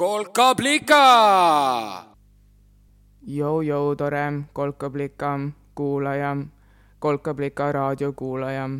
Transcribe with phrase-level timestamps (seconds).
[0.00, 0.96] kolkablika.
[3.26, 5.40] Jou-jou, tore kolkablika
[5.74, 6.36] kuulaja,
[6.98, 8.70] kolkablika raadiokuulaja.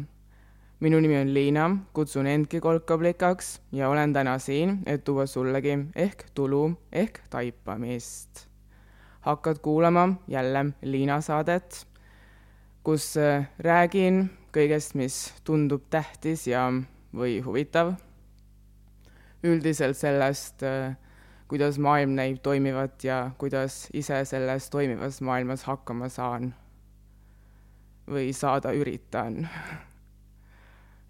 [0.81, 6.25] minu nimi on Liina, kutsun endki kolkablikaks ja olen täna siin, et tuua sullegi ehk
[6.35, 8.49] tulu ehk taipamist.
[9.21, 11.87] hakkad kuulama jälle Liina saadet,
[12.83, 16.73] kus äh, räägin kõigest, mis tundub tähtis ja,
[17.13, 17.93] või huvitav
[19.43, 20.97] üldiselt sellest, äh,
[21.51, 26.53] kuidas maailm näib toimivat ja kuidas ise selles toimivas maailmas hakkama saan
[28.11, 29.49] või saada üritan.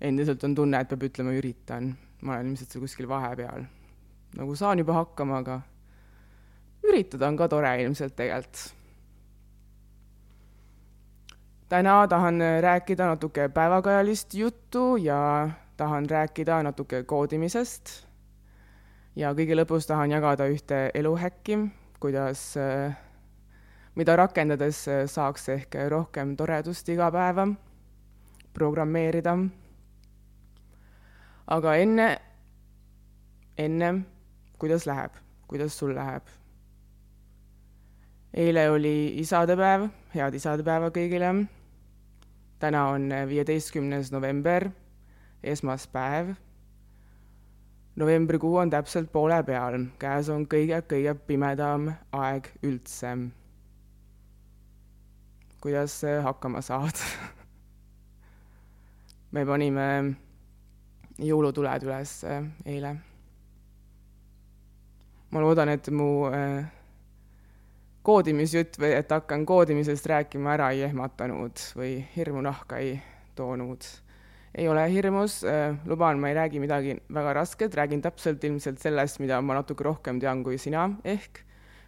[0.00, 3.68] endiselt on tunne, et peab ütlema üritan, ma olen ilmselt seal kuskil vahepeal.
[4.36, 5.60] nagu saan juba hakkama, aga
[6.88, 8.74] üritada on ka tore ilmselt tegelikult.
[11.68, 18.09] täna tahan rääkida natuke päevakajalist juttu ja tahan rääkida natuke koodimisest
[19.16, 21.58] ja kõige lõpus tahan jagada ühte eluhäkki,
[22.00, 22.96] kuidas, äh,
[23.98, 27.48] mida rakendades äh, saaks ehk rohkem toredust iga päeva
[28.54, 29.36] programmeerida.
[31.50, 32.08] aga enne,
[33.58, 33.94] enne,
[34.58, 35.16] kuidas läheb,
[35.48, 36.22] kuidas sul läheb?
[38.34, 41.46] eile oli isadepäev, head isadepäeva kõigile.
[42.58, 44.70] täna on viieteistkümnes november,
[45.42, 46.36] esmaspäev
[47.96, 53.16] novembrikuu on täpselt poole peal, käes on kõige-kõige pimedam aeg üldse.
[55.60, 56.96] kuidas hakkama saad
[59.34, 59.86] me panime
[61.20, 62.12] jõulutuled üles
[62.64, 62.96] eile.
[65.30, 66.64] ma loodan, et mu äh,
[68.02, 72.96] koodimisjutt või et hakkan koodimisest rääkima ära ei ehmatanud või hirmu nahka ei
[73.38, 73.84] toonud
[74.54, 79.20] ei ole hirmus, äh, luban, ma ei räägi midagi väga rasket, räägin täpselt ilmselt sellest,
[79.20, 81.44] mida ma natuke rohkem tean kui sina ehk,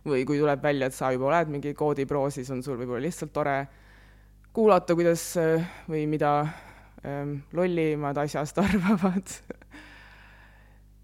[0.07, 3.33] või kui tuleb välja, et sa juba oled mingi koodipro, siis on sul võib-olla lihtsalt
[3.35, 3.57] tore
[4.55, 6.33] kuulata, kuidas äh, või mida
[7.03, 9.35] ähm, lollimad asjast arvavad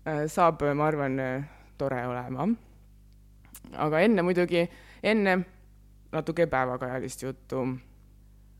[0.06, 1.18] äh, saab, ma arvan,
[1.78, 2.48] tore olema.
[3.76, 4.62] aga enne muidugi,
[5.02, 5.38] enne
[6.12, 7.66] natuke päevakajalist juttu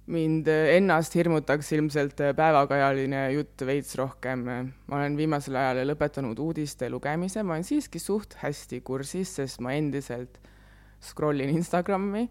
[0.08, 4.44] mind ennast hirmutaks ilmselt päevakajaline jutt veits rohkem.
[4.86, 9.74] ma olen viimasel ajal lõpetanud uudiste lugemise, ma olen siiski suht hästi kursis, sest ma
[9.76, 10.40] endiselt
[11.00, 12.28] scroll in Instagrami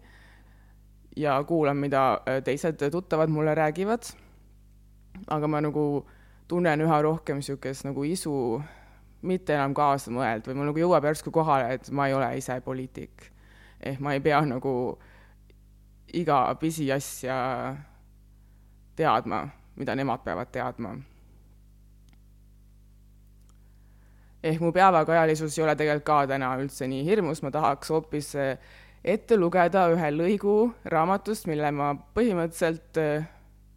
[1.16, 4.02] ja kuulan, mida teised tuttavad mulle räägivad.
[5.26, 6.06] aga ma nagu
[6.48, 8.62] tunnen üha rohkem niisugust nagu isu
[9.22, 12.60] mitte enam kaasa mõelda või mul nagu jõuab järsku kohale, et ma ei ole ise
[12.60, 13.30] poliitik.
[13.80, 14.98] ehk ma ei pea nagu
[16.14, 17.36] iga pisiasja
[18.96, 19.44] teadma,
[19.76, 20.96] mida nemad peavad teadma.
[24.42, 28.60] ehk mu päevakajalisus ei ole tegelikult ka täna üldse nii hirmus, ma tahaks hoopis eh,
[29.02, 30.54] ette lugeda ühe lõigu
[30.86, 33.26] raamatust, mille ma põhimõtteliselt eh,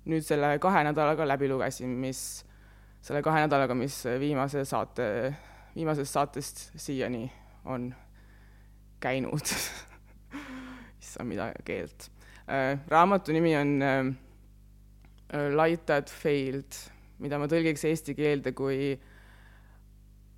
[0.05, 2.21] nüüd selle kahe nädalaga läbi lugesin, mis,
[3.01, 5.09] selle kahe nädalaga, mis viimase saate,
[5.73, 7.25] viimasest saatest siiani
[7.65, 7.89] on
[9.01, 9.41] käinud
[11.01, 12.11] issand, mida keelt
[12.91, 14.00] raamatu nimi on äh,
[15.34, 16.75] äh, Light that failed,
[17.19, 18.96] mida ma tõlgiks eesti keelde kui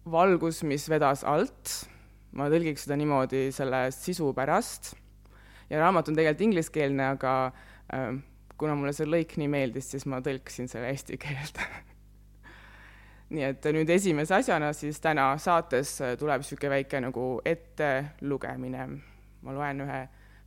[0.09, 1.87] valgus, mis vedas alt.
[2.33, 4.95] ma tõlgiks seda niimoodi selle sisu pärast.
[5.69, 7.53] ja raamat on tegelikult ingliskeelne, aga
[8.57, 11.67] kuna mulle see lõik nii meeldis, siis ma tõlkisin selle eesti keelde
[13.33, 18.87] nii et nüüd esimese asjana siis täna saates tuleb niisugune väike nagu ettelugemine.
[19.43, 20.01] ma loen ühe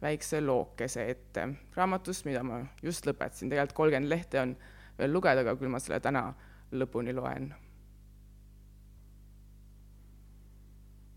[0.07, 4.57] väikse lookese ette raamatust, mida ma just lõpetasin, tegelikult kolmkümmend lehte on
[4.99, 6.31] veel lugeda, aga küll ma selle täna
[6.73, 7.55] lõpuni loen.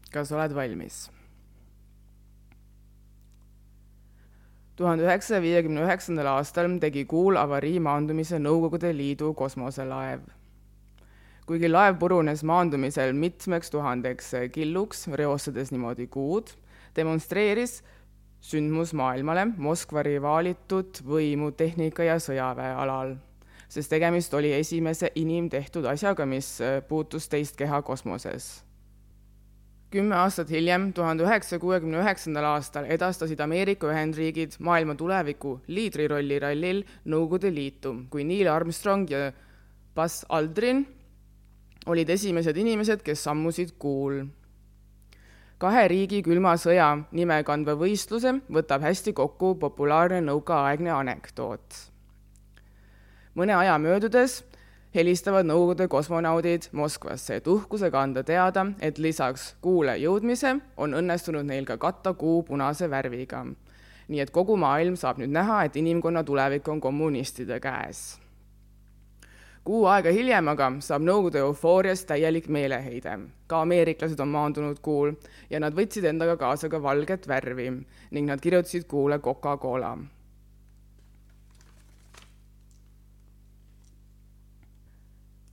[0.10, 1.03] kas oled valmis?
[4.80, 10.22] tuhande üheksasaja viiekümne üheksandal aastal tegi kuul avarii maandumise Nõukogude Liidu kosmoselaev.
[11.46, 16.53] kuigi laev purunes maandumisel mitmeks tuhandeks killuks, reostades niimoodi kuud,
[16.96, 17.82] demonstreeris
[18.41, 23.16] sündmus maailmale Moskva rivaalitud võimu, tehnika ja sõjaväe alal,
[23.70, 28.64] sest tegemist oli esimese inimtehtud asjaga, mis äh, puutus teist keha kosmoses.
[29.90, 36.84] kümme aastat hiljem, tuhande üheksasaja kuuekümne üheksandal aastal edastasid Ameerika Ühendriigid maailma tuleviku liidrirolli rallil
[37.06, 39.32] Nõukogude Liitu, kui Neil Armstrong ja
[39.96, 40.85] Buzz Aldrin
[41.85, 44.28] olid esimesed inimesed, kes sammusid kuul
[45.59, 51.76] kahe riigi külma sõja nime kandva võistluse võtab hästi kokku populaarne nõukaaegne anekdoot.
[53.35, 54.44] mõne aja möödudes
[54.96, 61.66] helistavad Nõukogude kosmonaudid Moskvasse, et uhkusega anda teada, et lisaks Kuule jõudmise on õnnestunud neil
[61.66, 63.46] ka katta Kuu punase värviga.
[64.08, 68.20] nii et kogu maailm saab nüüd näha, et inimkonna tulevik on kommunistide käes.
[69.70, 73.12] Kuu aega hiljem aga saab Nõukogude eufooriast täielik meeleheide.
[73.48, 75.12] ka ameeriklased on maandunud Kuul
[75.50, 77.68] ja nad võtsid endaga kaasa ka valget värvi
[78.12, 79.92] ning nad kirjutasid Kuule Coca-Cola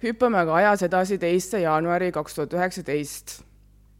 [0.07, 3.41] hüppame aga ajas edasi teise jaanuari kaks tuhat üheksateist.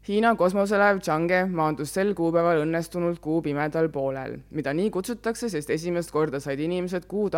[0.07, 6.09] Hiina kosmoselaev Chang'e maandus sel kuupäeval õnnestunult kuu pimedal poolel, mida nii kutsutakse, sest esimest
[6.15, 7.29] korda said inimesed kuu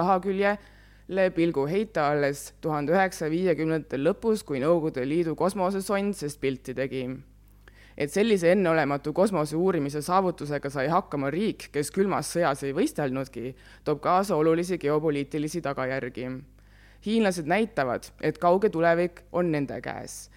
[1.10, 7.10] tahaküljele pilgu heita alles tuhande üheksasaja viiekümnendatel lõpus, kui Nõukogude Liidu kosmosesond sest pilti tegi.
[7.98, 14.00] et sellise enneolematu kosmose uurimise saavutusega sai hakkama riik, kes külmas sõjas ei võistelnudki, toob
[14.00, 16.28] kaasa olulisi geopoliitilisi tagajärgi
[17.06, 20.30] hiinlased näitavad, et kauge tulevik on nende käes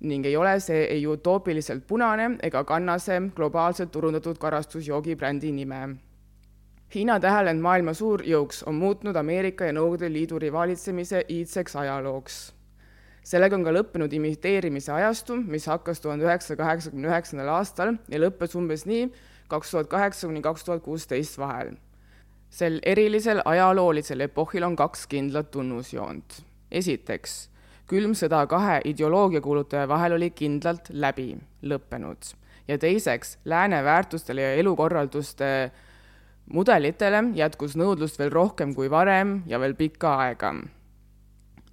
[0.00, 5.96] ning ei ole see ei utoopiliselt punane ega kanna see globaalselt turundatud karastusjoogi brändi nime.
[6.94, 12.52] Hiina tähelend maailma suurjõuks on muutnud Ameerika ja Nõukogude Liidu rivaalitsemise iidseks ajalooks.
[13.22, 18.54] sellega on ka lõppenud imiteerimise ajastu, mis hakkas tuhande üheksasaja kaheksakümne üheksandal aastal ja lõppes
[18.54, 19.10] umbes nii
[19.48, 21.74] kaks tuhat kaheksa kuni kaks tuhat kuusteist vahel
[22.50, 26.42] sel erilisel ajaloolisel epohhil on kaks kindlat tunnusjoont.
[26.70, 27.48] esiteks,
[27.86, 32.34] külm sõda kahe ideoloogiakuulutaja vahel oli kindlalt läbi, lõppenud.
[32.68, 35.70] ja teiseks, lääne väärtustele ja elukorralduste
[36.52, 40.54] mudelitele jätkus nõudlust veel rohkem kui varem ja veel pikka aega.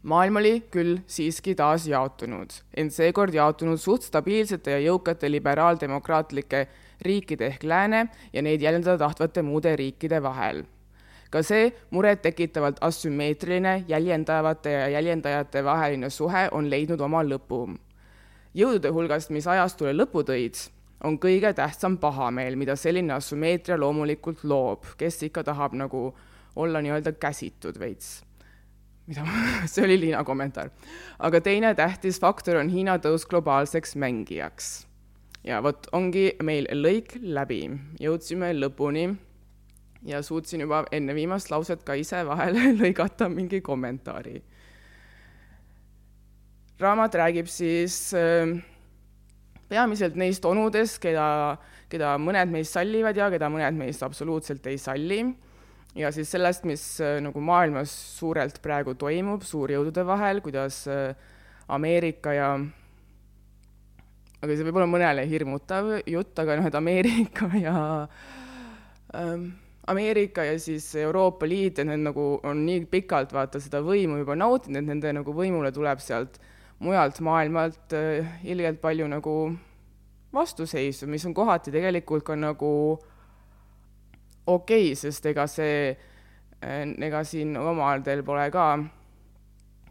[0.03, 6.67] maailm oli küll siiski taas jaotunud, ent seekord jaotunud suht stabiilsete ja jõukate liberaaldemokraatlike
[7.01, 10.63] riikide ehk lääne ja neid jäljendada tahtvate muude riikide vahel.
[11.29, 17.77] ka see murettekitavalt asümmeetriline jäljendavate ja jäljendajate vaheline suhe on leidnud oma lõpu.
[18.53, 20.72] jõudude hulgast, mis ajastule lõpu tõid,
[21.03, 26.11] on kõige tähtsam pahameel, mida selline asümmeetria loomulikult loob, kes ikka tahab nagu
[26.55, 28.21] olla nii-öelda käsitud veits
[29.07, 29.25] mida
[29.71, 30.69] see oli Liina kommentaar.
[31.19, 34.71] aga teine tähtis faktor on Hiina tõus globaalseks mängijaks
[35.43, 37.65] ja vot ongi meil lõik läbi,
[37.99, 39.09] jõudsime lõpuni
[40.07, 44.41] ja suutsin juba enne viimast lauset ka ise vahele lõigata mingi kommentaari.
[46.79, 48.55] raamat räägib siis äh,
[49.69, 51.57] peamiselt neist onudest, keda,
[51.91, 55.23] keda mõned meist sallivad ja keda mõned meist absoluutselt ei salli.
[55.95, 61.13] ja siis sellest, mis äh, nagu maailmas suurelt praegu toimub suurjõudude vahel, kuidas äh,
[61.67, 62.47] Ameerika ja
[64.43, 67.75] aga see võib olla mõnele hirmutav jutt, aga noh, et Ameerika ja
[69.15, 69.51] ähm,
[69.87, 74.35] Ameerika ja siis Euroopa Liit, et need nagu on nii pikalt vaata seda võimu juba
[74.39, 76.39] nautinud, et nende nagu võimule tuleb sealt
[76.79, 79.35] mujalt maailmalt äh, ilgelt palju nagu
[80.33, 82.71] vastuseisu, mis on kohati tegelikult ka nagu
[84.47, 85.93] okei okay,, sest ega see,
[86.63, 88.67] äh, ega siin omadel pole ka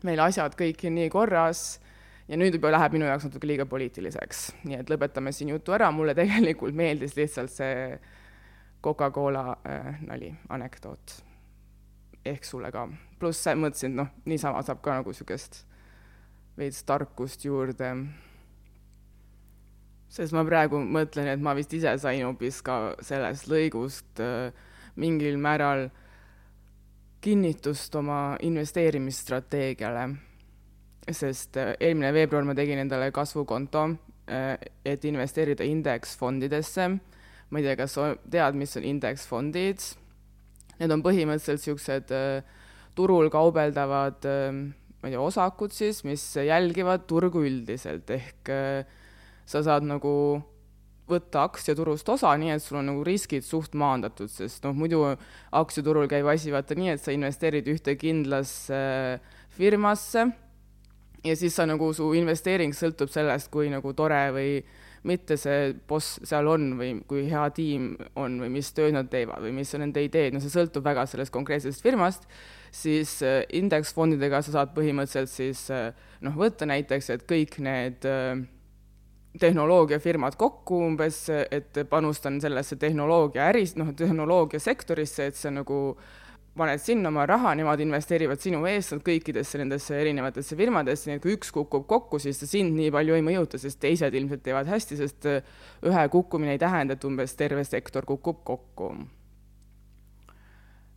[0.03, 1.81] meil asjad kõik nii korras
[2.29, 5.91] ja nüüd juba läheb minu jaoks natuke liiga poliitiliseks, nii et lõpetame siin jutu ära,
[5.95, 7.99] mulle tegelikult meeldis lihtsalt see
[8.83, 11.21] Coca-Cola äh, nali, anekdoot.
[12.25, 12.89] ehk sulle ka.
[13.19, 15.63] pluss mõtlesin, noh, niisama saab ka nagu niisugust
[16.59, 17.93] veits tarkust juurde.
[20.13, 24.53] sest ma praegu mõtlen, et ma vist ise sain hoopis ka sellest lõigust äh,
[24.97, 25.89] mingil määral
[27.21, 30.11] kinnitust oma investeerimisstrateegiale
[31.11, 33.85] sest äh, eelmine veebruar ma tegin endale kasvukonto,
[34.31, 34.55] äh,
[34.85, 36.89] et investeerida indeksfondidesse.
[37.53, 39.83] ma ei tea, kas sa tead, mis on indeksfondid?
[40.79, 42.61] Need on põhimõtteliselt niisugused äh,
[42.97, 44.25] turul kaubeldavad
[45.03, 48.53] ma ei tea, osakud siis, mis jälgivad turgu üldiselt, ehk
[49.51, 50.15] sa saad nagu
[51.11, 55.03] võtta aktsiaturust osa, nii et sul on nagu riskid suht maandatud, sest noh, muidu
[55.59, 58.79] aktsiaturul käib asi vaata nii, et sa investeerid ühte kindlasse
[59.57, 60.29] firmasse
[61.27, 64.55] ja siis sa nagu, su investeering sõltub sellest, kui nagu tore või
[65.09, 69.43] mitte see boss seal on või kui hea tiim on või mis tööd nad teevad
[69.43, 72.29] või mis on nende ideed, no see sõltub väga sellest konkreetsest firmast,
[72.73, 75.93] siis äh, indeksfondidega sa saad põhimõtteliselt siis äh,
[76.25, 78.41] noh, võtta näiteks, et kõik need äh,
[79.41, 85.79] tehnoloogiafirmad kokku umbes, et panustan sellesse tehnoloogia äris, noh, tehnoloogiasektorisse, et see nagu
[86.57, 91.39] paned sinna oma raha, nemad investeerivad sinu eest kõikidesse nendesse erinevatesse firmadesse, nii et kui
[91.39, 95.01] üks kukub kokku, siis see sind nii palju ei mõjuta, sest teised ilmselt teevad hästi,
[95.01, 98.93] sest ühe kukkumine ei tähenda, et umbes terve sektor kukub kokku.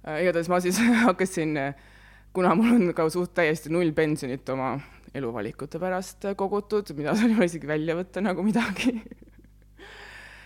[0.05, 1.73] Äh, igatahes ma siis hakkasin äh,
[2.33, 4.75] kuna mul on ka suht täiesti null pensionit oma
[5.15, 8.93] eluvalikute pärast kogutud, mida seal ei ole isegi välja võtta nagu midagi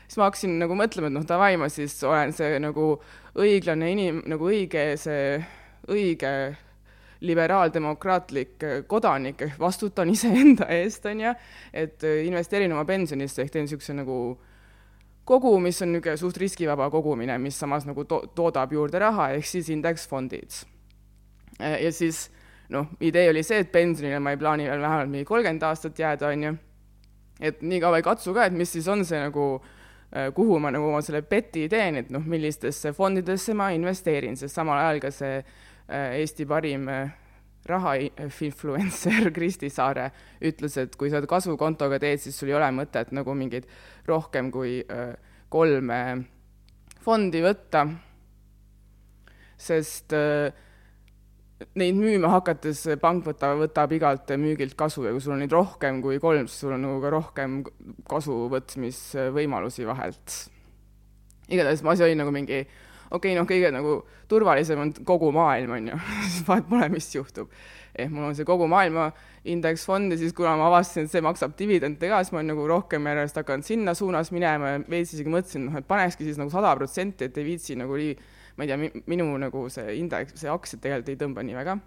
[0.10, 2.94] siis ma hakkasin nagu mõtlema, et noh, davai, ma siis olen see nagu
[3.38, 5.38] õiglane inim-, nagu õige, see
[5.92, 6.32] õige
[7.20, 11.34] liberaaldemokraatlik kodanik ehk vastutan iseenda eest, on ju,
[11.76, 14.18] et investeerin oma pensionisse ehk teen niisuguse nagu
[15.30, 19.48] kogu, mis on niisugune suht riskivaba kogumine, mis samas nagu to-, toodab juurde raha, ehk
[19.48, 20.62] siis indeksfondid.
[21.60, 22.28] Ja siis
[22.74, 26.32] noh, idee oli see, et pensionile ma ei plaani veel vähemalt mingi kolmkümmend aastat jääda,
[26.34, 26.54] on ju,
[27.52, 29.52] et nii kaua ei katsu ka, et mis siis on see nagu
[30.36, 34.80] kuhu ma nagu oma selle beti teen, et noh, millistesse fondidesse ma investeerin, sest samal
[34.82, 36.88] ajal ka see äh, Eesti parim
[37.70, 40.10] rahainfluencer Kristi Saare
[40.42, 43.70] ütles, et kui sa kasvukontoga teed, siis sul ei ole mõtet nagu mingeid
[44.10, 44.82] rohkem kui
[45.50, 46.02] kolme
[47.04, 47.86] fondi võtta,
[49.60, 50.52] sest äh,
[51.80, 56.00] neid müüma hakates pank võtab, võtab igalt müügilt kasu ja kui sul on neid rohkem
[56.04, 57.60] kui kolm, siis sul on nagu ka rohkem
[58.10, 60.38] kasu võtmisvõimalusi vahelt.
[61.50, 62.64] igatahes ma, see oli nagu mingi
[63.10, 63.98] okei okay,, noh, kõige nagu
[64.32, 66.00] turvalisem on kogu maailm, on ju,
[66.48, 67.52] vahet pole, mis juhtub.
[68.00, 69.10] ehk mul on see kogu maailma
[69.50, 72.68] indeksfond ja siis, kuna ma avastasin, et see maksab dividende ka, siis ma olen nagu
[72.70, 76.54] rohkem järjest hakanud sinna suunas minema ja veits isegi mõtlesin, noh, et panekski siis nagu
[76.54, 78.14] sada protsenti, et ei viitsi nagu nii
[78.60, 81.78] ma ei tea, minu nagu see indeks, see aktsiad tegelikult ei tõmba nii väga.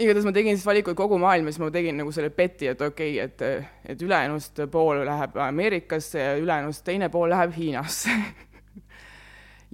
[0.00, 3.28] igatahes ma tegin siis valikuid kogu maailmas, ma tegin nagu selle beti, et okei okay,,
[3.28, 8.16] et, et ülejäänust pool läheb Ameerikasse ja ülejäänust teine pool läheb Hiinasse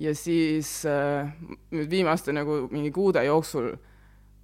[0.01, 1.29] ja siis äh,
[1.71, 3.75] nüüd viimaste nagu mingi kuude jooksul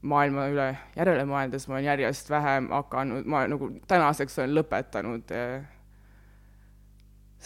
[0.06, 5.64] maailma üle järele mõeldes ma olen järjest vähem hakanud, ma nagu tänaseks olen lõpetanud äh,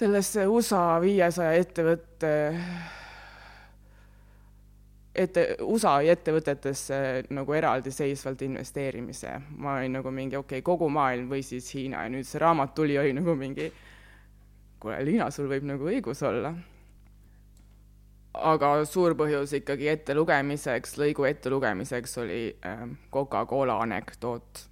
[0.01, 2.33] sellesse USA viiesaja ettevõtte,
[5.15, 7.01] ette, USA ettevõtetesse
[7.37, 9.37] nagu eraldiseisvalt investeerimise.
[9.57, 12.75] ma olin nagu mingi okei okay,, kogu maailm või siis Hiina ja nüüd see raamat
[12.75, 13.71] tuli, oli nagu mingi
[14.81, 16.55] kuule, Liina, sul võib nagu õigus olla.
[18.35, 24.67] Aga suur põhjus ikkagi ettelugemiseks, lõigu ettelugemiseks oli äh, Coca-Cola anekdoot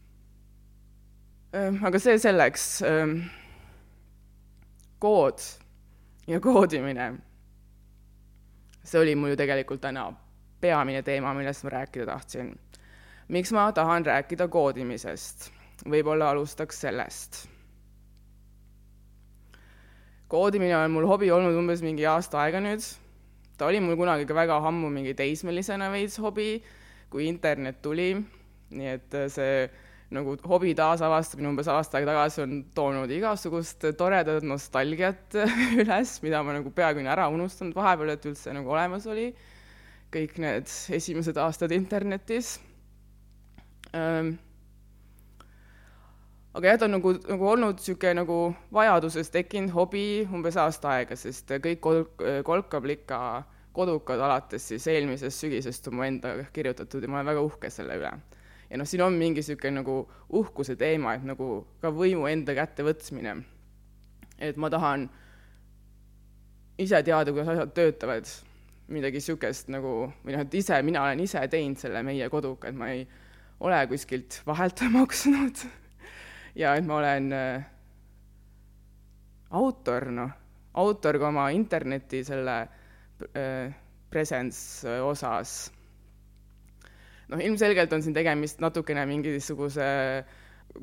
[1.55, 1.83] äh,.
[1.83, 3.17] aga see selleks äh,
[4.99, 5.43] kood
[6.27, 7.13] ja koodimine.
[8.85, 10.13] see oli mul ju tegelikult täna
[10.61, 12.59] peamine teema, millest ma rääkida tahtsin.
[13.29, 15.51] miks ma tahan rääkida koodimisest?
[15.89, 17.49] võib-olla alustaks sellest.
[20.29, 22.83] koodimine on mul hobi olnud umbes mingi aasta aega nüüd.
[23.59, 26.63] Ta oli mul kunagi ka väga ammu mingi teismelisena veits hobi,
[27.11, 28.13] kui internet tuli,
[28.71, 29.69] nii et see
[30.15, 35.37] nagu hobi taasavastamine umbes aasta aega tagasi on toonud igasugust toredat nostalgiat
[35.83, 39.33] üles, mida ma nagu peaaegu ära unustanud vahepeal, et üldse nagu olemas oli.
[40.09, 42.55] kõik need esimesed aastad internetis
[43.93, 44.39] ähm,
[46.59, 48.39] aga jah, ta on nagu, nagu olnud niisugune nagu
[48.75, 52.03] vajadusest tekkinud hobi umbes aasta aega, sest kõik kol-,
[52.47, 53.21] kolkaplikka
[53.77, 58.01] kodukad alates siis eelmisest sügisest on mu enda kirjutatud ja ma olen väga uhke selle
[58.01, 58.11] üle.
[58.69, 60.01] Ja noh, siin on mingi niisugune nagu
[60.35, 63.39] uhkuse teema, et nagu ka võimu enda kätte võtmine.
[64.39, 65.09] et ma tahan
[66.79, 68.29] ise teada, kuidas asjad töötavad,
[68.89, 72.75] midagi niisugust nagu, või noh, et ise, mina olen ise teinud selle meie koduka, et
[72.75, 73.07] ma ei
[73.61, 75.69] ole kuskilt vahelt maksnud
[76.59, 77.67] ja et ma olen äh,
[79.55, 80.31] autor, noh,
[80.79, 82.61] autor ka oma interneti selle
[83.33, 83.75] äh,
[84.11, 85.59] presence osas.
[87.29, 89.89] Noh, ilmselgelt on siin tegemist natukene mingisuguse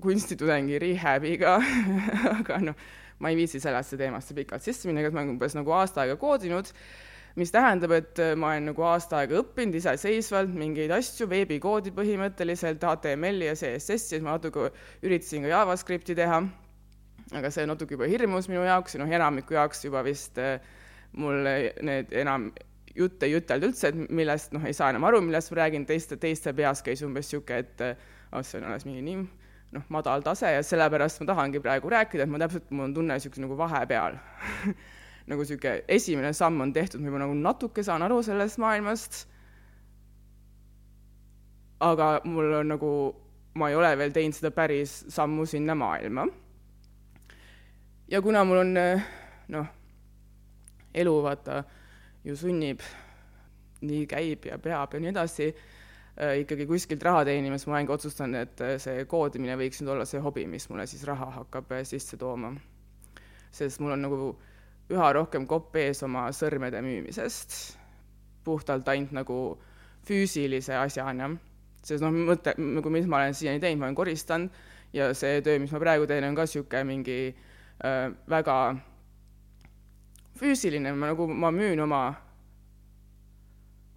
[0.01, 1.57] kunstitudengi rehab'iga
[2.39, 2.77] aga noh,
[3.19, 6.71] ma ei viitsi sellesse teemasse pikalt sisse minna, ma olen umbes nagu aasta aega koodinud,
[7.35, 13.49] mis tähendab, et ma olen nagu aasta aega õppinud iseseisvalt mingeid asju, veebikoodi põhimõtteliselt, HTML-i
[13.49, 14.69] ja CSS-i, siis ma natuke
[15.03, 16.39] üritasin ka JavaScripti teha,
[17.35, 20.59] aga see natuke juba hirmus minu jaoks ja noh, enamiku jaoks juba vist äh,
[21.15, 21.47] mul
[21.85, 22.49] need enam
[22.95, 26.17] jutt ei ütelda üldse, et millest noh, ei saa enam aru, millest ma räägin, teiste,
[26.19, 27.83] teiste peas käis umbes niisugune, et
[28.31, 29.25] oh, see on alles mingi nii
[29.75, 33.17] noh, madal tase ja sellepärast ma tahangi praegu rääkida, et ma täpselt, mul on tunne
[33.17, 34.15] niisuguse nagu vahepeal
[35.25, 39.21] nagu niisugune esimene samm on tehtud, ma juba nagu natuke saan aru sellest maailmast,
[41.85, 42.91] aga mul on nagu,
[43.57, 46.27] ma ei ole veel teinud seda päris sammu sinna maailma.
[48.07, 48.77] ja kuna mul on
[49.47, 49.71] noh,
[50.93, 51.63] elu vaata
[52.25, 52.81] ju sunnib,
[53.85, 55.49] nii käib ja peab ja nii edasi,
[56.17, 60.07] äh, ikkagi kuskilt raha teenimas, ma olengi otsustanud, et äh, see koodimine võiks nüüd olla
[60.09, 62.55] see hobi, mis mulle siis raha hakkab äh, sisse tooma.
[63.55, 64.33] sest mul on nagu
[64.93, 67.77] üha rohkem kopp ees oma sõrmede müümisest,
[68.45, 69.39] puhtalt ainult nagu
[70.05, 71.31] füüsilise asjana.
[71.85, 74.49] sest noh, mõte, nagu mis ma olen siiani teinud, ma olen koristanud
[74.93, 78.55] ja see töö, mis ma praegu teen, on ka niisugune mingi äh, väga
[80.39, 82.03] füüsiline, ma nagu, ma müün oma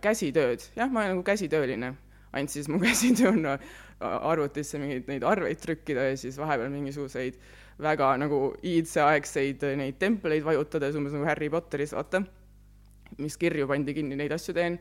[0.05, 1.95] käsitööd, jah, ma olen nagu käsitööline,
[2.33, 3.47] ainult siis mu käsitöö on
[4.01, 7.39] arvutisse mingeid neid arveid trükkida ja siis vahepeal mingisuguseid
[7.83, 12.23] väga nagu iidseaegseid neid templeid vajutades, umbes nagu Harry Potteris, vaata,
[13.23, 14.79] mis kirju pandi kinni, neid asju teen.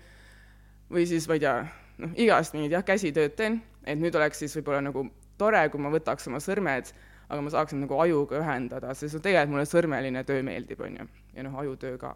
[0.91, 1.55] või siis, ma ei tea,
[1.99, 5.03] noh, igast mingeid jah, käsitööd teen, et nüüd oleks siis võib-olla nagu
[5.37, 6.93] tore, kui ma võtaks oma sõrmed,
[7.27, 11.43] aga ma saaksin nagu ajuga ühendada, sest tegelikult mulle sõrmeline töö meeldib, on ju, ja
[11.43, 12.15] noh, ajutöö ka.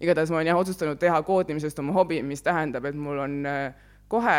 [0.00, 3.76] Igatahes ma olen jah otsustanud teha koodimisest oma hobi, mis tähendab, et mul on äh,
[4.08, 4.38] kohe,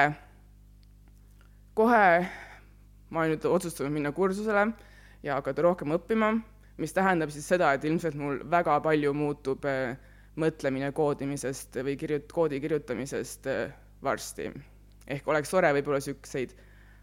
[1.78, 2.06] kohe
[3.10, 4.66] ma olen nüüd otsustanud minna kursusele
[5.24, 6.34] ja hakata rohkem õppima,
[6.80, 9.98] mis tähendab siis seda, et ilmselt mul väga palju muutub äh,
[10.40, 14.52] mõtlemine koodimisest või kirjut-, koodi kirjutamisest äh, varsti.
[15.08, 16.56] ehk oleks tore võib-olla niisuguseid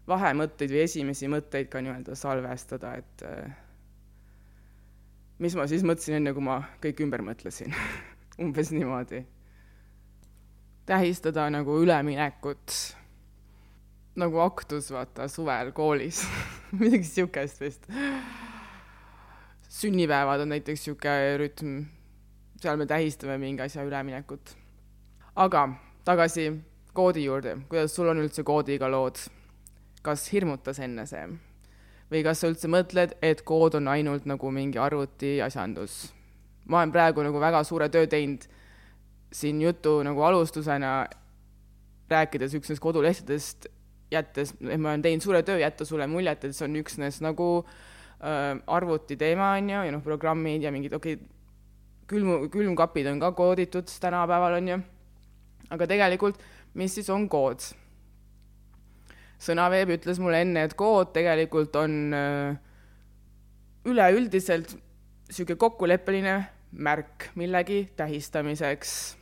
[0.07, 3.23] vahemõtteid või esimesi mõtteid ka nii-öelda salvestada, et
[5.43, 7.75] mis ma siis mõtlesin, enne kui ma kõik ümber mõtlesin
[8.43, 9.25] umbes niimoodi.
[10.87, 12.73] tähistada nagu üleminekut,
[14.15, 16.23] nagu aktus, vaata, suvel koolis
[16.79, 17.87] midagi niisugust vist.
[19.69, 21.85] sünnipäevad on näiteks niisugune rütm,
[22.61, 24.55] seal me tähistame mingi asja üleminekut.
[25.35, 25.69] aga
[26.05, 26.51] tagasi
[26.93, 29.15] koodi juurde, kuidas sul on üldse koodiga lood?
[30.01, 31.27] kas hirmutas enne see?
[32.11, 36.11] või kas sa üldse mõtled, et kood on ainult nagu mingi arvuti asjandus?
[36.65, 38.43] ma olen praegu nagu väga suure töö teinud
[39.31, 41.07] siin jutu nagu alustusena,
[42.09, 43.67] rääkides üksnes kodulehtedest,
[44.11, 47.47] jättes, et ma olen teinud suure töö jätta sulle muljet, et see on üksnes nagu
[47.63, 51.33] äh, arvuti teema, on ju, ja noh, programmid ja mingid, okei okay,,
[52.07, 54.79] külmu, külmkapid on ka kooditud tänapäeval, on ju,
[55.75, 56.39] aga tegelikult,
[56.79, 57.65] mis siis on kood?
[59.37, 62.55] sõnaveeb ütles mulle enne, et kood tegelikult on äh,
[63.85, 64.73] üleüldiselt
[65.27, 66.37] niisugune kokkuleppeline
[66.71, 69.17] märk millegi tähistamiseks,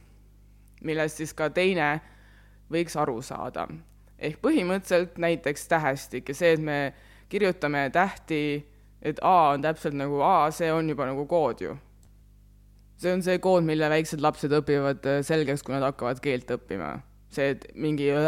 [0.85, 1.89] millest siis ka teine
[2.71, 3.67] võiks aru saada.
[4.19, 6.77] Ehk põhimõtteliselt näiteks tähestik ja see, et me
[7.29, 8.65] kirjutame tähti,
[9.01, 11.75] et A on täpselt nagu A, see on juba nagu kood ju.
[12.97, 16.99] see on see kood, mille väiksed lapsed õpivad äh, selgeks, kui nad hakkavad keelt õppima.
[17.29, 18.23] see, et mingi õ,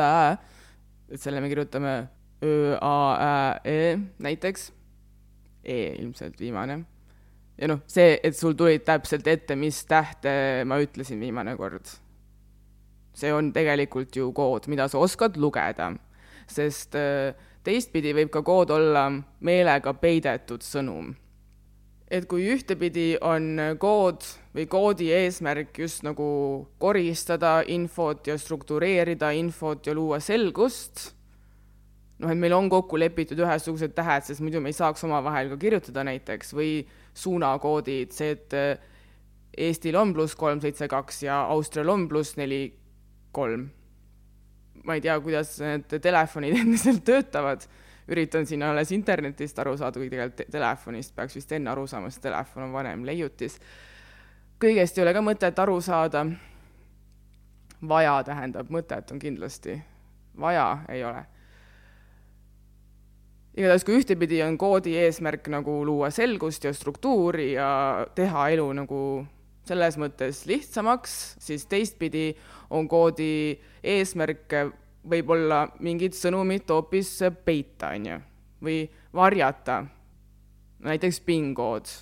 [1.09, 1.97] et selle me kirjutame
[2.43, 4.71] Ö, A, Ä, E näiteks,
[5.63, 6.83] E ilmselt viimane
[7.57, 11.89] ja noh, see, et sul tulid täpselt ette, mis tähte ma ütlesin viimane kord.
[13.17, 15.91] See on tegelikult ju kood, mida sa oskad lugeda,
[16.47, 17.33] sest äh,
[17.67, 19.09] teistpidi võib ka kood olla
[19.43, 21.15] meelega peidetud sõnum.
[22.07, 24.23] et kui ühtepidi on kood
[24.55, 26.27] või koodi eesmärk just nagu
[26.79, 31.11] koristada infot ja struktureerida infot ja luua selgust,
[32.19, 35.59] noh, et meil on kokku lepitud ühesugused tähed, sest muidu me ei saaks omavahel ka
[35.59, 36.71] kirjutada näiteks või
[37.17, 38.95] suunakoodid, see, et äh,
[39.57, 42.69] Eestil on pluss kolm, seitse, kaks ja Austrial on pluss neli,
[43.37, 43.67] kolm.
[44.87, 47.65] ma ei tea, kuidas need telefonid endiselt töötavad,
[48.07, 52.11] üritan siin alles internetist aru saada, kuigi tegelikult te telefonist peaks vist enne aru saama,
[52.13, 53.59] sest telefon on vanem leiutis.
[54.63, 56.25] kõigest ei ole ka mõtet aru saada.
[57.87, 59.81] vaja tähendab, mõtet on kindlasti,
[60.39, 61.25] vaja ei ole
[63.57, 68.99] igatahes, kui ühtepidi on koodi eesmärk nagu luua selgust ja struktuuri ja teha elu nagu
[69.67, 72.31] selles mõttes lihtsamaks, siis teistpidi
[72.73, 74.55] on koodi eesmärk
[75.07, 77.13] võib-olla mingit sõnumit hoopis
[77.45, 78.19] peita, on ju,
[78.63, 78.81] või
[79.15, 79.81] varjata,
[80.87, 81.93] näiteks PIN-kood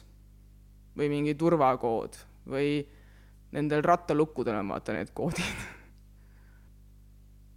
[0.97, 2.17] või mingi turvakood
[2.49, 2.79] või
[3.55, 5.63] nendel rattalukkudel on vaata need koodid.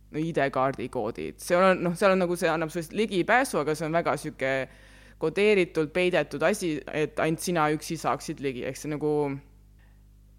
[0.09, 3.85] No ID-kaardi koodid, see on noh, seal on nagu see annab sellist ligipääsu, aga see
[3.85, 4.87] on väga niisugune
[5.18, 9.11] kodeeritult peidetud asi, et ainult sina üksi saaksid ligi, ehk see nagu,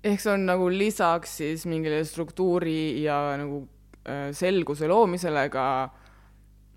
[0.03, 3.63] ehk see on nagu lisaks siis mingile struktuuri ja nagu
[4.07, 5.65] äh, selguse loomisele ka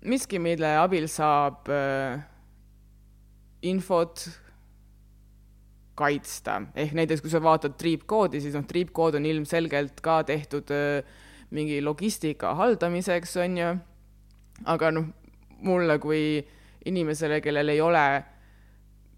[0.09, 2.19] miski, mille abil saab äh,
[3.63, 4.25] infot
[5.95, 11.05] kaitsta, ehk näiteks kui sa vaatad triipkoodi, siis noh, triipkood on ilmselgelt ka tehtud äh,
[11.53, 13.71] mingi logistika haldamiseks, on ju,
[14.73, 15.11] aga noh,
[15.63, 16.41] mulle kui
[16.89, 18.07] inimesele, kellel ei ole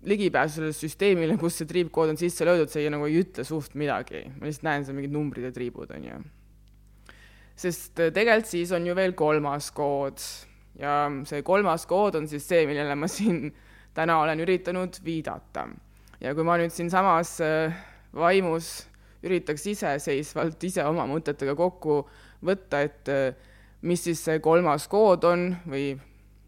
[0.05, 3.75] ligipääsu sellele süsteemile, kus see triipkood on sisse löödud, see ei, nagu ei ütle suht
[3.79, 6.19] midagi, ma lihtsalt näen seal mingid numbrid ja triibud, on ju.
[7.55, 10.21] sest äh, tegelikult siis on ju veel kolmas kood
[10.79, 13.47] ja see kolmas kood on siis see, millele ma siin
[13.95, 15.67] täna olen üritanud viidata.
[16.21, 17.75] ja kui ma nüüd siinsamas äh,
[18.15, 18.87] vaimus
[19.25, 22.03] üritaks iseseisvalt ise oma mõtetega kokku
[22.45, 23.09] võtta, et
[23.81, 25.95] mis siis see kolmas kood on või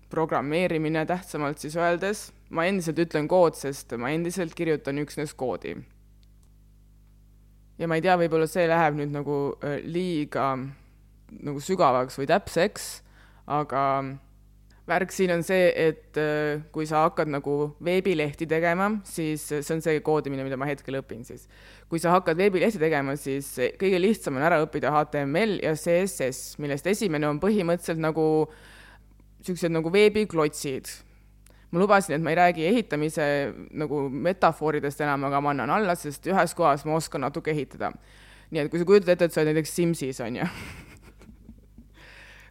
[0.10, 5.76] programmeerimine tähtsamalt siis öeldes, ma endiselt ütlen kood, sest ma endiselt kirjutan üksnes koodi.
[7.78, 10.54] ja ma ei tea, võib-olla see läheb nüüd nagu äh, liiga
[11.43, 12.88] nagu sügavaks või täpseks,
[13.54, 13.82] aga
[14.88, 19.84] värk siin on see, et äh, kui sa hakkad nagu veebilehti tegema, siis see on
[19.84, 21.46] see koodimine, mida ma hetkel õpin siis.
[21.91, 26.88] kui sa hakkad veebilehti tegema, siis kõige lihtsam on ära õppida HTML ja CSS, millest
[26.88, 28.74] esimene on põhimõtteliselt nagu äh,
[29.48, 30.90] niisugused nagu veebiklotsid.
[31.72, 33.24] ma lubasin, et ma ei räägi ehitamise
[33.76, 37.92] nagu metafooridest enam, aga ma annan alla, sest ühes kohas ma oskan natuke ehitada.
[38.52, 40.46] nii et kui sa kujutad ette, et sa oled näiteks Simsis, on ju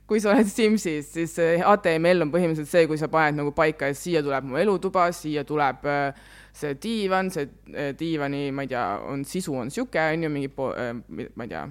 [0.06, 3.98] kui sa oled Simsis, siis HTML on põhimõtteliselt see, kui sa paned nagu paika, et
[3.98, 8.84] siia tuleb mu elutuba, siia tuleb äh, see diivan, see äh, diivani, ma ei tea,
[9.10, 10.92] on sisu on niisugune, on ju, mingi äh,
[11.34, 11.64] ma ei tea,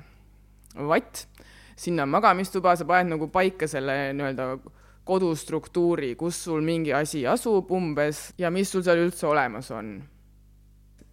[0.92, 1.26] vatt,
[1.80, 4.50] sinna on magamistuba, sa paned nagu paika selle nii-öelda
[5.06, 9.96] kodustruktuuri, kus sul mingi asi asub umbes ja mis sul seal üldse olemas on.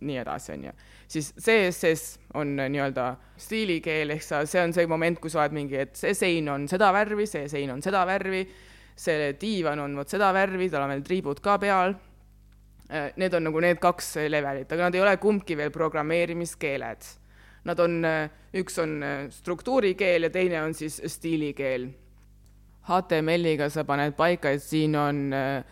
[0.03, 0.71] nii edasi, on ju.
[1.09, 3.05] siis CSS on nii-öelda
[3.39, 6.65] stiilikeel, ehk sa, see on see moment, kui sa oled mingi, et see sein on
[6.69, 8.43] seda värvi, see sein on seda värvi,
[8.99, 11.95] see diivan on vot seda värvi, tal on veel triibud ka peal.
[12.91, 17.07] Äh, need on nagu need kaks levelit, aga nad ei ole kumbki veel programmeerimiskeeled.
[17.71, 21.93] Nad on, äh, üks on äh, struktuurikeel ja teine on siis stiilikeel
[22.89, 25.63] HTML-iga sa paned paika, et siin on äh,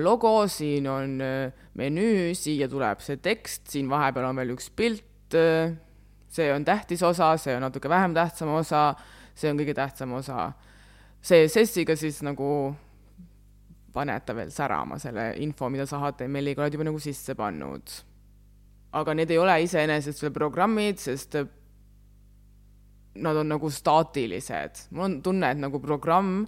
[0.00, 5.36] logo, siin on äh, menüü, siia tuleb see tekst, siin vahepeal on veel üks pilt,
[5.36, 5.74] äh,
[6.32, 8.88] see on tähtis osa, see on natuke vähem tähtsam osa,
[9.36, 10.50] see on kõige tähtsam osa.
[11.26, 12.48] CSS-iga siis nagu
[13.96, 18.02] paned ta veel särama, selle info, mida sa HTML-iga oled juba nagu sisse pannud.
[18.96, 21.34] aga need ei ole iseenesest veel programmid, sest
[23.22, 24.88] nad on nagu staatilised.
[24.90, 26.46] mul on tunne, et nagu programm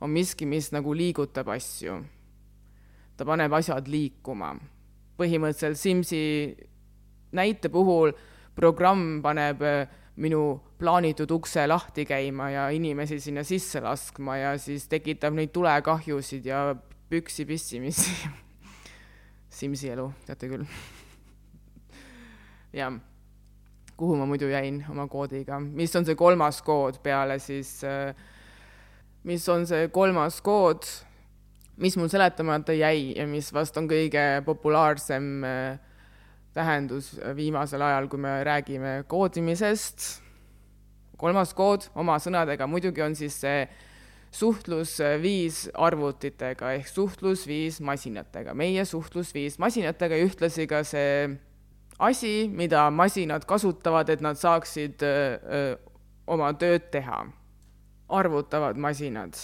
[0.00, 2.00] on miski, mis nagu liigutab asju.
[3.16, 4.54] ta paneb asjad liikuma.
[5.18, 6.56] põhimõtteliselt Simsi
[7.32, 8.12] näite puhul
[8.56, 14.88] programm paneb äh, minu plaanitud ukse lahti käima ja inimesi sinna sisse laskma ja siis
[14.88, 16.74] tekitab neid tulekahjusid ja
[17.10, 18.10] püksi pissimisi
[19.60, 20.66] Simsi elu, teate küll
[22.80, 23.00] jah
[24.00, 28.16] kuhu ma muidu jäin oma koodiga, mis on see kolmas kood peale siis, äh,
[29.28, 30.88] mis on see kolmas kood,
[31.80, 35.90] mis mul seletamata jäi ja mis vast on kõige populaarsem äh,
[36.56, 40.08] tähendus viimasel ajal, kui me räägime koodimisest.
[41.20, 43.68] kolmas kood oma sõnadega muidugi on siis see
[44.32, 51.28] suhtlusviis arvutitega ehk suhtlusviis masinatega, meie suhtlusviis masinatega ja ühtlasi ka see
[52.00, 55.76] asi, mida masinad kasutavad, et nad saaksid öö,
[56.26, 57.26] oma tööd teha.
[58.10, 59.36] arvutavad masinad.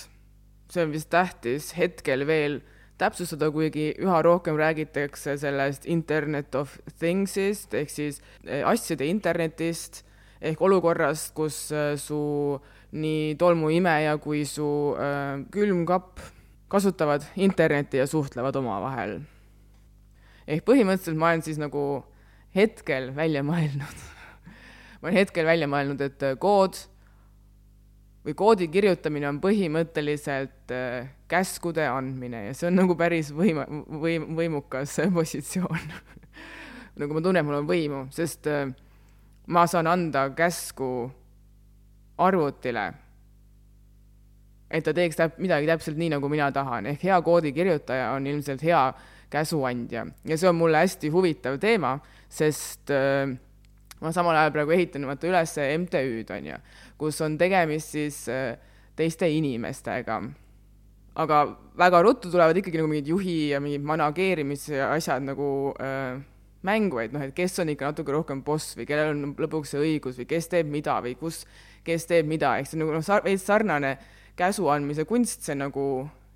[0.71, 2.61] see on vist tähtis hetkel veel
[2.99, 8.19] täpsustada, kuigi üha rohkem räägitakse sellest Internet of Things'ist ehk siis
[8.65, 10.03] asjade internetist
[10.41, 11.71] ehk olukorrast, kus
[12.03, 12.21] su
[12.97, 14.67] nii tolmuimeja kui su
[14.99, 16.19] äh, külmkapp
[16.69, 19.21] kasutavad internetti ja suhtlevad omavahel.
[20.47, 22.05] ehk põhimõtteliselt ma olen siis nagu
[22.57, 24.05] hetkel välja mõelnud.
[25.01, 26.79] Ma olen hetkel välja mõelnud, et äh, kood
[28.27, 33.69] või koodi kirjutamine on põhimõtteliselt äh, käskude andmine ja see on nagu päris võima-,
[34.03, 35.87] võim-, võimukas positsioon.
[36.97, 38.71] Nagu ma tunnen, mul on võimu, sest äh,
[39.53, 41.11] ma saan anda käsku
[42.17, 42.87] arvutile,
[44.73, 48.65] et ta teeks täp-, midagi täpselt nii, nagu mina tahan, ehk hea koodikirjutaja on ilmselt
[48.65, 48.81] hea
[49.31, 51.97] käsuandja ja see on mulle hästi huvitav teema
[52.29, 53.33] sest äh,
[54.01, 56.59] ma samal ajal praegu ehitan vaata üles MTÜ-d, on ju,
[57.01, 58.57] kus on tegemist siis äh,
[58.97, 60.21] teiste inimestega.
[61.17, 61.37] aga
[61.79, 66.21] väga ruttu tulevad ikkagi nagu mingid juhi ja mingid manageerimise asjad nagu äh,
[66.67, 69.81] mängu, et noh, et kes on ikka natuke rohkem boss või kellel on lõpuks see
[69.81, 71.45] õigus või kes teeb mida või kus,
[71.87, 73.97] kes teeb mida, ehk see on nagu noh, veits sarnane
[74.37, 75.87] käsu andmise kunst, see nagu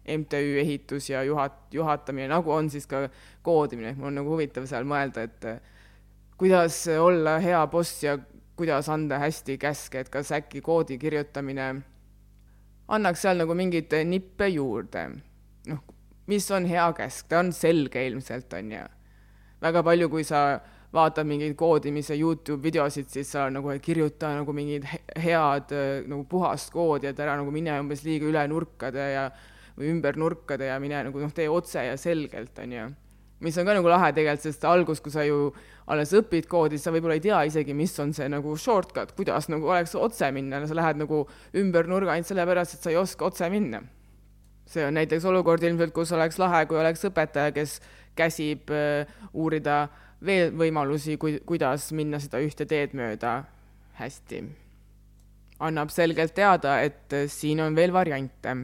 [0.04, 3.04] MTÜ ehitus ja juhat-, juhatamine, nagu on siis ka
[3.42, 5.46] koodimine, mul on nagu huvitav seal mõelda, et
[6.40, 8.16] kuidas olla hea boss ja
[8.56, 11.68] kuidas anda hästi käske, et kas äkki koodi kirjutamine
[12.90, 15.06] annaks seal nagu mingeid nippe juurde.
[15.70, 15.80] noh,
[16.26, 18.84] mis on hea käsk, ta on selge ilmselt, on ju.
[19.60, 20.60] väga palju, kui sa
[20.92, 24.86] vaatad mingeid koodimise Youtube videosid, siis seal nagu kirjuta nagu mingid
[25.16, 25.74] head
[26.08, 29.28] nagu puhast koodi, et ära nagu mine umbes liiga üle nurkade ja
[29.80, 32.90] või ümber nurkade ja mine nagu noh, tee otse ja selgelt, on ju
[33.40, 35.48] mis on ka nagu lahe tegelikult, sest algus, kui sa ju
[35.90, 39.70] alles õpid koodi, sa võib-olla ei tea isegi, mis on see nagu shortcut, kuidas nagu
[39.70, 41.22] oleks otse minna, sa lähed nagu
[41.56, 43.82] ümber nurga ainult sellepärast, et sa ei oska otse minna.
[44.70, 47.80] see on näiteks olukord ilmselt, kus oleks lahe, kui oleks õpetaja, kes
[48.14, 49.88] käsib uh, uurida
[50.22, 53.40] veel võimalusi, kui, kuidas minna seda ühte teed mööda
[53.98, 54.44] hästi.
[55.58, 58.54] annab selgelt teada, et uh, siin on veel variante.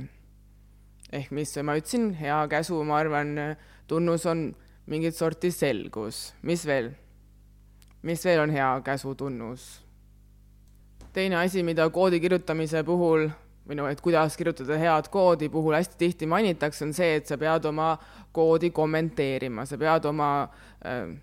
[1.16, 3.34] Ehk mis ma ütlesin, hea käsu, ma arvan,
[3.88, 4.50] tunnus on
[4.86, 6.34] mingit sorti selgus.
[6.42, 6.92] mis veel?
[8.06, 9.66] mis veel on hea käsutunnus?
[11.16, 13.30] teine asi, mida koodi kirjutamise puhul
[13.66, 17.38] või noh, et kuidas kirjutada head koodi puhul hästi tihti mainitakse, on see, et sa
[17.40, 17.94] pead oma
[18.36, 20.28] koodi kommenteerima, sa pead oma
[20.86, 21.16] äh,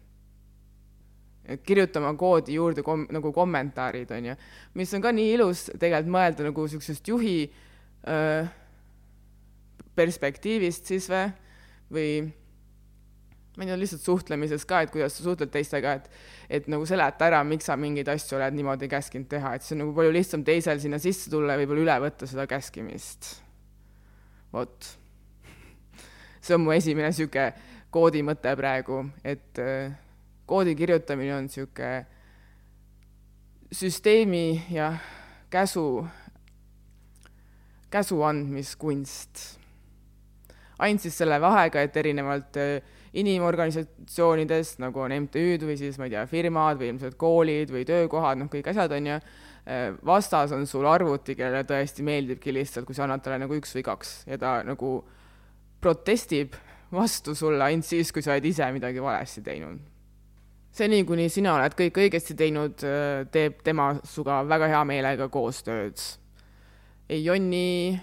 [1.64, 4.36] kirjutama koodi juurde kom-, nagu kommentaarid, on ju.
[4.74, 7.38] mis on ka nii ilus tegelikult mõelda nagu niisugusest juhi
[8.10, 8.52] äh,
[9.96, 11.28] perspektiivist siis või,
[11.94, 12.08] või
[13.58, 16.10] ma ei tea, lihtsalt suhtlemises ka, et kuidas sa suhtled teistega, et
[16.54, 19.84] et nagu seleta ära, miks sa mingeid asju oled niimoodi käskinud teha, et see on
[19.86, 23.30] nagu palju lihtsam teisel sinna sisse tulla ja võib-olla üle võtta seda käskimist.
[24.54, 24.90] vot.
[26.44, 27.52] see on mu esimene niisugune
[27.94, 29.94] koodi mõte praegu, et äh,
[30.50, 32.06] koodi kirjutamine on niisugune
[33.74, 34.94] süsteemi ja
[35.50, 36.06] käsu,
[37.90, 39.63] käsu andmiskunst.
[40.80, 46.16] Ainult siis selle vahega, et erinevalt äh, inimorganisatsioonidest, nagu on MTÜ-d või siis ma ei
[46.16, 49.18] tea, firmad või ilmselt koolid või töökohad, noh, kõik asjad on ju,
[49.70, 53.76] eh, vastas on sul arvuti, kellele tõesti meeldibki lihtsalt, kui sa annad talle nagu üks
[53.78, 54.96] või kaks ja ta nagu
[55.82, 56.58] protestib
[56.94, 59.80] vastu sulle ainult siis, kui sa oled ise midagi valesti teinud.
[60.74, 66.02] seni, kuni sina oled kõik õigesti teinud, eh, teeb tema sinuga väga hea meelega koostööd.
[67.10, 68.02] ei jonni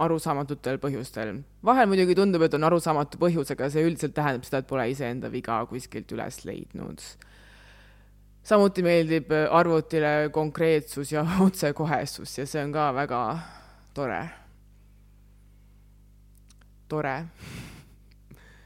[0.00, 1.34] arusaamatutel põhjustel.
[1.64, 5.30] vahel muidugi tundub, et on arusaamatu põhjus, aga see üldiselt tähendab seda, et pole iseenda
[5.32, 7.04] viga kuskilt üles leidnud.
[8.42, 13.22] samuti meeldib arvutile konkreetsus ja otsekohesus ja see on ka väga
[13.94, 14.22] tore.
[16.88, 17.16] tore.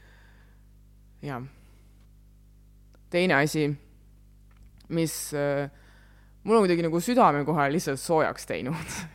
[1.29, 1.43] jah.
[3.09, 3.67] teine asi,
[4.89, 5.69] mis äh,
[6.43, 8.97] mul on kuidagi nagu südame kohe lihtsalt soojaks teinud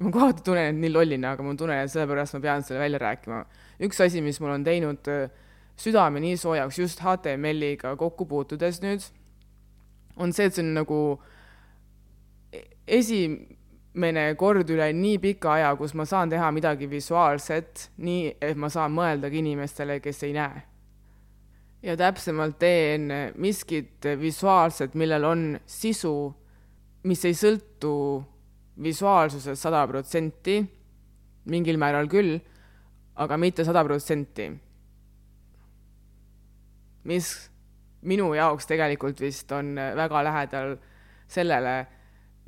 [0.00, 3.00] ma kohati tunnen end nii lollina, aga ma tunnen, et sellepärast ma pean selle välja
[3.02, 3.44] rääkima.
[3.84, 5.28] üks asi, mis mul on teinud äh,
[5.80, 9.04] südame nii soojaks just HTML-iga kokku puutudes nüüd,
[10.16, 11.00] on see, et see on nagu
[12.90, 18.70] esimene kord üle nii pika aja, kus ma saan teha midagi visuaalset, nii et ma
[18.72, 20.66] saan mõeldagi inimestele, kes ei näe.
[21.82, 23.08] ja täpsemalt teen
[23.40, 26.12] miskit visuaalset, millel on sisu,
[27.08, 27.94] mis ei sõltu
[28.82, 30.60] visuaalsuses sada protsenti,
[31.50, 32.38] mingil määral küll,
[33.20, 34.50] aga mitte sada protsenti.
[37.00, 37.26] mis
[38.04, 40.74] minu jaoks tegelikult vist on väga lähedal
[41.28, 41.86] sellele,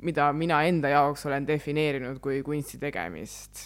[0.05, 3.63] mida mina enda jaoks olen defineerinud kui kunsti tegemist.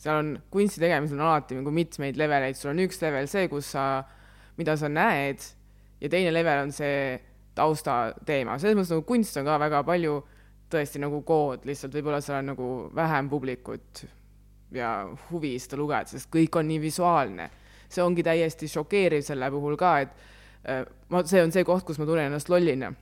[0.00, 3.72] seal on, kunsti tegemisel on alati nagu mitmeid leveleid, sul on üks level see, kus
[3.74, 4.02] sa,
[4.56, 5.44] mida sa näed,
[6.00, 7.18] ja teine level on see
[7.56, 10.20] taustateema, selles mõttes nagu kunst on ka väga palju
[10.70, 14.04] tõesti nagu kood, lihtsalt võib-olla seal on nagu vähem publikut
[14.74, 14.90] ja
[15.30, 17.50] huvi seda lugeda, sest kõik on nii visuaalne.
[17.90, 20.10] see ongi täiesti šokeeriv selle puhul ka, et
[20.62, 22.92] äh, ma, see on see koht, kus ma tunnen ennast lollina.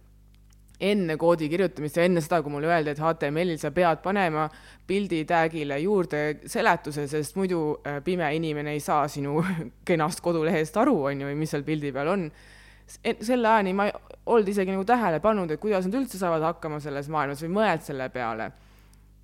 [0.81, 4.44] enne koodi kirjutamist ja enne seda, kui mulle öeldi, et HTML-il sa pead panema
[4.87, 9.42] pildi tag'ile juurde seletuse, sest muidu äh, pime inimene ei saa sinu
[9.88, 12.31] kenast kodulehest aru, on ju, või mis seal pildi peal on
[12.88, 13.92] selle ajani ma ei
[14.29, 17.85] olnud isegi nagu tähele pannud, et kuidas nad üldse saavad hakkama selles maailmas või mõelnud
[17.85, 18.51] selle peale,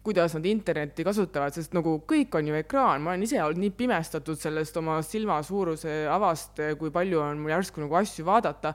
[0.04, 3.72] kuidas nad internetti kasutavad, sest nagu kõik on ju ekraan, ma olen ise olnud nii
[3.78, 8.74] pimestatud sellest oma silma suuruse avast, kui palju on mul järsku nagu asju vaadata,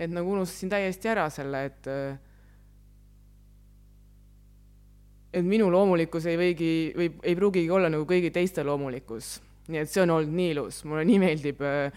[0.00, 1.90] et nagu unustasin täiesti ära selle, et
[5.30, 9.38] et minu loomulikkus ei võigi või ei pruugigi olla nagu kõigi teiste loomulikkus.
[9.70, 11.92] nii et see on olnud nii ilus, mulle nii meeldib äh,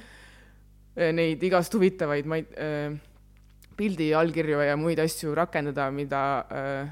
[0.95, 2.97] neid igast huvitavaid, ma ei äh,,
[3.77, 6.21] pildi allkirju ja muid asju rakendada, mida
[6.53, 6.91] äh,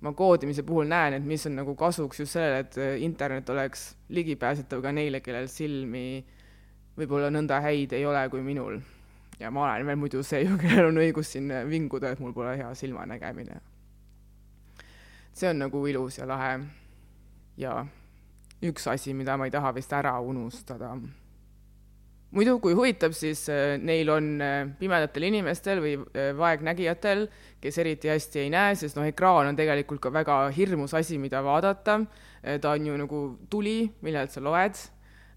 [0.00, 3.90] ma koodimise puhul näen, et mis on nagu kasuks just sellele, et äh, internet oleks
[4.12, 6.22] ligipääsetav ka neile, kellel silmi
[6.98, 8.80] võib-olla nõnda häid ei ole kui minul.
[9.38, 12.56] ja ma olen veel muidu see ju, kellel on õigus siin vinguda, et mul pole
[12.58, 13.60] hea silmanägemine.
[15.32, 16.58] see on nagu ilus ja lahe.
[17.56, 17.86] ja
[18.62, 20.92] üks asi, mida ma ei taha vist ära unustada
[22.36, 27.26] muidu, kui huvitab, siis äh, neil on äh, pimedatel inimestel või äh, vaegnägijatel,
[27.62, 31.42] kes eriti hästi ei näe, sest noh, ekraan on tegelikult ka väga hirmus asi, mida
[31.44, 32.00] vaadata.
[32.62, 33.18] ta on ju nagu
[33.50, 34.78] tuli, millelt sa loed.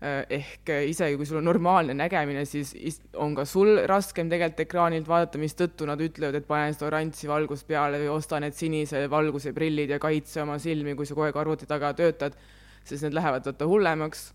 [0.01, 5.41] Ehk isegi kui sul on normaalne nägemine, siis on ka sul raskem tegelikult ekraanilt vaadata,
[5.41, 9.93] mistõttu nad ütlevad, et pane seda oranži valgust peale või osta need sinise valguse prillid
[9.93, 12.37] ja kaitse oma silmi, kui sa kogu aeg arvuti taga töötad,
[12.85, 14.27] sest need lähevad vaata hullemaks,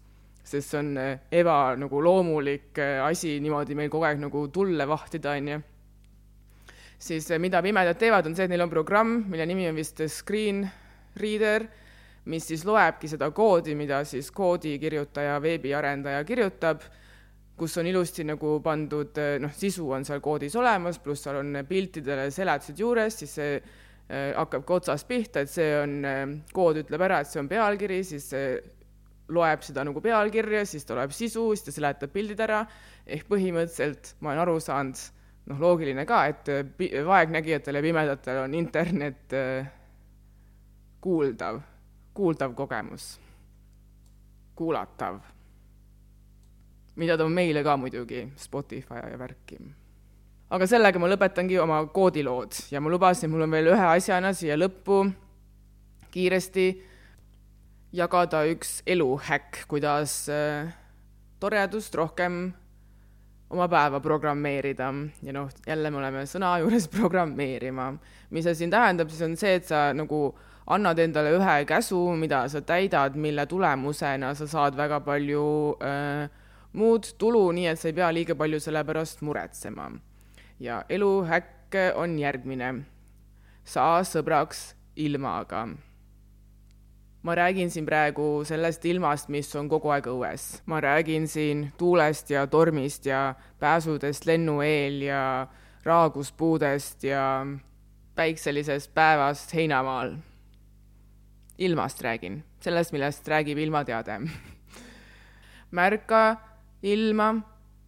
[0.46, 5.34] sest see on äh, eba nagu loomulik asi niimoodi meil kogu aeg nagu tulle vahtida,
[5.36, 5.62] on ju.
[6.98, 10.64] siis mida pimedad teevad, on see, et neil on programm, mille nimi on vist Screen
[11.16, 11.66] Reader
[12.30, 16.82] mis siis loebki seda koodi, mida siis koodikirjutaja, veebiarendaja kirjutab,
[17.56, 22.28] kus on ilusti nagu pandud, noh, sisu on seal koodis olemas, pluss seal on piltidele
[22.34, 27.22] seletused juures, siis see äh, hakkabki otsast pihta, et see on äh,, kood ütleb ära,
[27.22, 28.56] et see on pealkiri, siis see
[29.28, 32.64] loeb seda nagu pealkirja, siis ta loeb sisu, siis ta seletab pildid ära,
[33.06, 35.06] ehk põhimõtteliselt ma olen aru saanud,
[35.50, 39.72] noh, loogiline ka, et äh, vaegnägijatele ja pimedatele on internet äh,
[41.00, 41.62] kuuldav
[42.16, 43.20] kuuldav kogemus,
[44.56, 45.18] kuulatav,
[46.96, 49.58] mida ta on meile ka muidugi, Spotify ja värki.
[50.50, 54.56] aga sellega ma lõpetangi oma koodilood ja ma lubasin, mul on veel ühe asjana siia
[54.56, 55.04] lõppu.
[56.16, 56.66] Kiiresti
[57.92, 60.72] jagada üks eluhäkk, kuidas äh,
[61.40, 62.54] toredust rohkem
[63.50, 64.88] oma päeva programmeerida
[65.22, 67.92] ja noh, jälle me oleme sõna juures programmeerima.
[68.30, 70.34] mis see siin tähendab, siis on see, et sa nagu
[70.66, 75.46] annad endale ühe käsu, mida sa täidad, mille tulemusena sa saad väga palju
[75.78, 76.26] äh,
[76.76, 79.90] muud tulu, nii et sa ei pea liiga palju selle pärast muretsema.
[80.60, 82.84] ja eluhäkk on järgmine.
[83.64, 85.68] saa sõbraks ilmaga.
[87.26, 90.60] Ma räägin siin praegu sellest ilmast, mis on kogu aeg õues.
[90.66, 95.46] ma räägin siin tuulest ja tormist ja pääsudest lennu eel ja
[95.84, 97.46] raaguspuudest ja
[98.14, 100.14] päikselisest päevast heinamaal.
[101.58, 104.20] Ilmast räägin, sellest, millest räägib ilmateade.
[105.78, 106.36] Märka
[106.82, 107.32] ilma,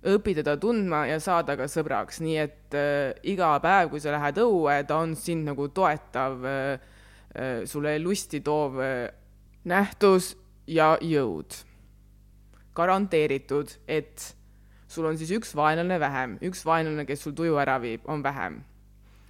[0.03, 4.42] õpi teda tundma ja saa temaga sõbraks, nii et äh, iga päev, kui sa lähed
[4.42, 6.90] õue, ta on sind nagu toetav äh,,
[7.38, 9.18] äh, sulle lusti toov äh,
[9.69, 11.65] nähtus ja jõud.
[12.79, 14.37] garanteeritud, et
[14.87, 18.63] sul on siis üks vaenlane vähem, üks vaenlane, kes sul tuju ära viib, on vähem.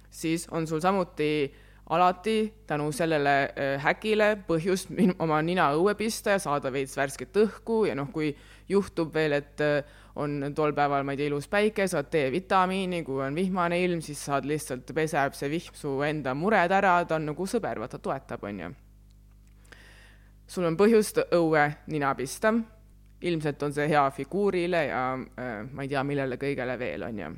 [0.09, 1.53] siis on sul samuti
[1.89, 7.85] alati tänu sellele äh, häkile põhjust oma nina õue pista ja saada veits värsket õhku
[7.89, 8.35] ja noh, kui
[8.69, 9.81] juhtub veel, et äh,
[10.15, 14.21] on tol päeval, ma ei tea, ilus päike, saad D-vitamiini, kui on vihmane ilm, siis
[14.25, 18.45] saad lihtsalt, peseb see vihm su enda mured ära, ta on nagu sõber, vaata, toetab,
[18.45, 18.71] on ju.
[20.49, 22.51] Sul on põhjust õue nina pista,
[23.21, 27.29] ilmselt on see hea figuurile ja äh, ma ei tea, millele kõigele veel, on ju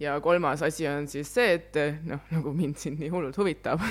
[0.00, 3.82] ja kolmas asi on siis see, et noh, nagu mind siin nii hullult huvitab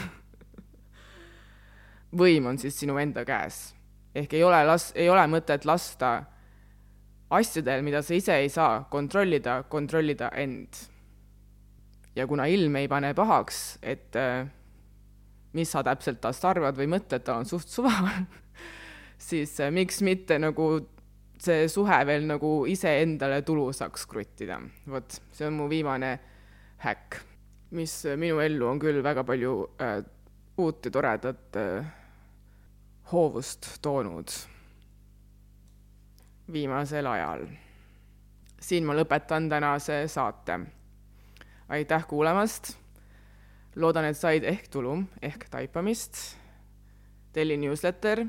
[2.22, 3.74] võim on siis sinu enda käes.
[4.16, 6.24] ehk ei ole las-, ei ole mõtet lasta
[7.34, 10.68] asjadel, mida sa ise ei saa kontrollida, kontrollida end.
[12.16, 14.46] ja kuna ilm ei pane pahaks, et äh,
[15.54, 17.94] mis sa täpselt tast arvad või mõtled, ta on suht suva
[19.30, 20.70] siis äh, miks mitte nagu
[21.44, 24.60] see suhe veel nagu iseendale tulusaks kruttida.
[24.90, 26.14] vot, see on mu viimane
[26.84, 27.20] häkk,
[27.78, 30.00] mis minu ellu on küll väga palju äh,
[30.58, 31.92] uut ja toredat äh,
[33.12, 34.32] hoovust toonud
[36.54, 37.48] viimasel ajal.
[38.60, 40.60] siin ma lõpetan tänase saate.
[41.70, 42.78] aitäh kuulamast.
[43.76, 46.38] Loodan, et said ehk tulu ehk taipamist.
[47.34, 48.26] telli newsletter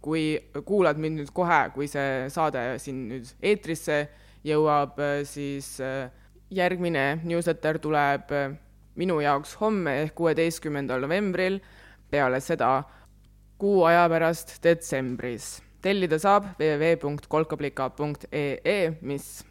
[0.00, 4.08] kui kuulad mind nüüd kohe, kui see saade siin nüüd eetrisse
[4.46, 4.96] jõuab,
[5.28, 6.08] siis äh,
[6.50, 8.54] järgmine newsletter tuleb äh,
[9.00, 11.60] minu jaoks homme ehk kuueteistkümnendal novembril,
[12.10, 12.82] peale seda
[13.60, 15.62] kuu aja pärast detsembris.
[15.80, 19.44] tellida saab www.kolkablika.ee, mis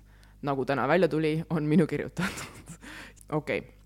[0.46, 2.46] nagu täna välja tuli, on minu kirjutatud.
[3.40, 3.79] okei okay.,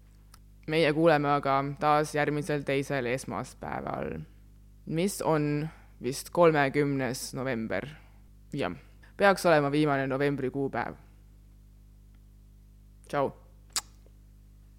[0.68, 4.18] meie kuuleme aga taas järgmisel teisel esmaspäeval,
[4.86, 5.68] mis on
[6.04, 7.88] vist kolmekümnes november,
[8.54, 8.76] jah,
[9.18, 10.96] peaks olema viimane novembri kuupäev.
[13.08, 13.43] tšau